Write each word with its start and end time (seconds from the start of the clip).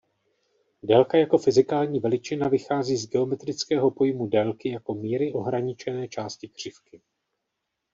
Délka 0.83 1.17
jako 1.17 1.37
fyzikální 1.37 1.99
veličina 1.99 2.47
vychází 2.47 2.97
z 2.97 3.09
geometrického 3.09 3.91
pojmu 3.91 4.27
délky 4.27 4.69
jako 4.69 4.93
míry 4.95 5.33
ohraničené 5.33 6.07
části 6.07 6.49
křivky. 6.49 7.01